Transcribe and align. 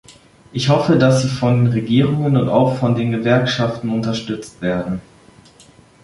Ich 0.51 0.69
hoffe, 0.69 0.97
dass 0.97 1.21
sie 1.21 1.27
von 1.27 1.57
den 1.63 1.73
Regierungen 1.73 2.35
und 2.35 2.49
auch 2.49 2.75
von 2.79 2.95
den 2.95 3.11
Gewerkschaften 3.11 3.89
unterstützt 3.91 4.59
werden. 4.59 4.99